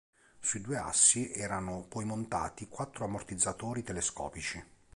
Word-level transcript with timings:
Sui 0.39 0.61
due 0.61 0.77
assi 0.79 1.31
erano 1.31 1.85
poi 1.87 2.05
montati 2.05 2.67
quattro 2.67 3.05
ammortizzatori 3.05 3.83
telescopici. 3.83 4.63